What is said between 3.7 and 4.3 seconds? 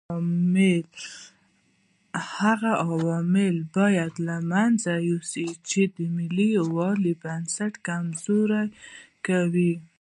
باید